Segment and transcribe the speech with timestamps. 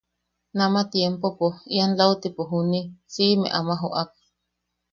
[0.57, 1.45] Nama tiempopo
[1.75, 2.81] ian lautipo juni
[3.13, 4.09] siʼime ama joʼak.